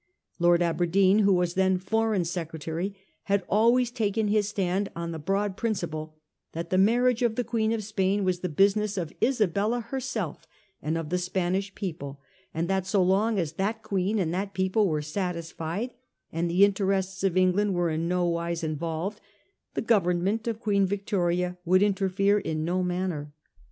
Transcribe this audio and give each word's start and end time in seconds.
Lord 0.39 0.63
Aberdeen, 0.63 1.19
who 1.19 1.33
was 1.35 1.53
then 1.53 1.77
Foreign 1.77 2.25
Secretary, 2.25 2.95
had 3.25 3.43
always 3.47 3.91
taken 3.91 4.29
his 4.29 4.49
stand 4.49 4.89
on 4.95 5.11
the 5.11 5.19
broad 5.19 5.55
principle 5.55 6.15
that 6.53 6.71
the 6.71 6.77
marriage 6.79 7.21
of 7.21 7.35
the 7.35 7.43
Queen 7.43 7.71
of 7.71 7.83
Spain 7.83 8.23
was 8.23 8.39
the 8.39 8.49
business 8.49 8.97
of 8.97 9.13
Isabella 9.21 9.79
herself 9.79 10.47
and 10.81 10.97
of 10.97 11.09
the 11.09 11.19
Spanish 11.19 11.75
people, 11.75 12.19
and 12.51 12.67
that 12.67 12.87
so 12.87 13.03
long 13.03 13.37
as 13.37 13.53
that 13.53 13.83
Queen 13.83 14.17
and 14.17 14.33
that 14.33 14.55
people 14.55 14.87
were 14.87 15.03
satisfied, 15.03 15.93
and 16.31 16.49
the 16.49 16.65
interests 16.65 17.23
of 17.23 17.37
England 17.37 17.75
were 17.75 17.91
in 17.91 18.07
no 18.07 18.25
wise 18.25 18.63
involved, 18.63 19.21
the 19.75 19.83
Government 19.83 20.47
of 20.47 20.59
Queen 20.59 20.87
Yictoria 20.87 21.57
would 21.63 21.83
interfere 21.83 22.39
in 22.39 22.65
no 22.65 22.81
manner. 22.81 23.33